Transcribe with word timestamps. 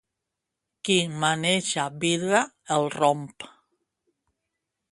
Qui 0.87 0.95
maneja 1.23 1.85
vidre 2.05 2.41
el 2.77 2.89
romp. 2.97 3.29